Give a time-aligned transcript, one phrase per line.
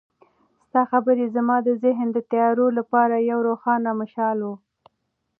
[0.67, 4.47] ستا خبرې زما د ذهن د تیارو لپاره یو روښانه مشال و.